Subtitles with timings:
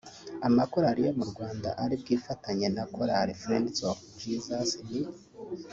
[0.47, 5.01] Amakorali yo mu Rwanda ari bwifatanye na korali Friends of Jesus ni